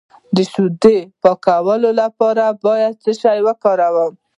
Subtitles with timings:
[0.35, 0.85] د شیدو د
[1.23, 4.13] پاکوالي لپاره باید څه شی وکاروم؟